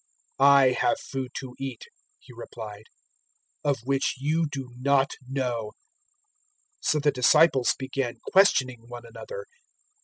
[0.39, 1.83] 004:032 "I have food to eat,"
[2.17, 2.85] He replied,
[3.63, 5.73] "of which you do not know."
[6.81, 9.45] 004:033 So the disciples began questioning one another.